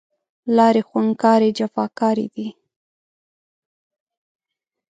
لارې 0.55 0.81
خونکارې، 0.89 1.49
جفاکارې 1.57 2.27
دی 2.35 2.47